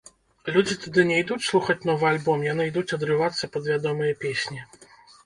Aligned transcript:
Людзі 0.53 0.75
туды 0.85 1.03
не 1.09 1.19
ідуць 1.23 1.43
слухаць 1.47 1.75
новы 1.89 2.07
альбом, 2.13 2.39
яны 2.53 2.67
ідуць 2.71 2.87
адрывацца 2.97 3.51
пад 3.57 3.69
вядомыя 3.73 4.17
песні. 4.25 4.59